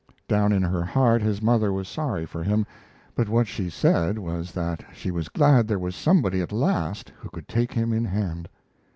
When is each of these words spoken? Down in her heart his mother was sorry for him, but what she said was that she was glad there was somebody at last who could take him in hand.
Down 0.27 0.51
in 0.51 0.63
her 0.63 0.81
heart 0.83 1.21
his 1.21 1.43
mother 1.43 1.71
was 1.71 1.87
sorry 1.87 2.25
for 2.25 2.41
him, 2.41 2.65
but 3.13 3.29
what 3.29 3.45
she 3.47 3.69
said 3.69 4.17
was 4.17 4.51
that 4.53 4.83
she 4.95 5.11
was 5.11 5.29
glad 5.29 5.67
there 5.67 5.77
was 5.77 5.95
somebody 5.95 6.41
at 6.41 6.51
last 6.51 7.11
who 7.19 7.29
could 7.29 7.47
take 7.47 7.71
him 7.73 7.93
in 7.93 8.05
hand. 8.05 8.49